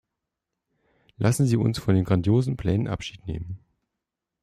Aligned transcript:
Lassen 1.17 1.45
Sie 1.45 1.57
uns 1.57 1.77
von 1.77 1.93
den 1.93 2.05
grandiosen 2.05 2.57
Plänen 2.57 2.87
Abschied 2.87 3.27
nehmen. 3.27 3.59